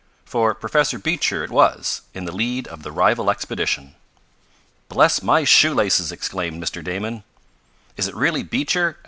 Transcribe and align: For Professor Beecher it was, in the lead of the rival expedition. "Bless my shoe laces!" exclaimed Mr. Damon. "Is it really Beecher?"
For 0.25 0.55
Professor 0.55 0.97
Beecher 0.97 1.43
it 1.43 1.51
was, 1.51 2.01
in 2.15 2.25
the 2.25 2.31
lead 2.31 2.67
of 2.69 2.81
the 2.81 2.91
rival 2.91 3.29
expedition. 3.29 3.93
"Bless 4.89 5.21
my 5.21 5.43
shoe 5.43 5.75
laces!" 5.75 6.11
exclaimed 6.11 6.59
Mr. 6.59 6.83
Damon. 6.83 7.23
"Is 7.97 8.07
it 8.07 8.15
really 8.15 8.41
Beecher?" 8.41 8.97